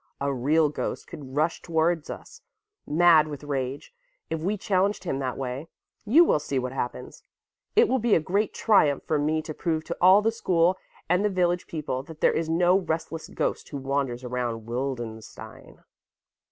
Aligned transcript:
"A 0.19 0.33
real 0.33 0.69
ghost 0.69 1.05
could 1.05 1.35
rush 1.35 1.61
towards 1.61 2.09
us, 2.09 2.41
mad 2.87 3.27
with 3.27 3.43
rage, 3.43 3.93
if 4.31 4.41
we 4.41 4.57
challenged 4.57 5.03
him 5.03 5.19
that 5.19 5.37
way. 5.37 5.67
You 6.05 6.23
will 6.25 6.39
see 6.39 6.57
what 6.57 6.71
happens. 6.71 7.21
It 7.75 7.87
will 7.87 7.99
be 7.99 8.15
a 8.15 8.19
great 8.19 8.51
triumph 8.51 9.03
for 9.03 9.19
me 9.19 9.43
to 9.43 9.53
prove 9.53 9.83
to 9.83 9.97
all 10.01 10.23
the 10.23 10.31
school 10.31 10.75
and 11.07 11.23
the 11.23 11.29
village 11.29 11.67
people 11.67 12.01
that 12.01 12.19
there 12.19 12.33
is 12.33 12.49
no 12.49 12.79
restless 12.79 13.27
ghost 13.27 13.69
who 13.69 13.77
wanders 13.77 14.23
around 14.23 14.65
Wildenstein." 14.65 15.83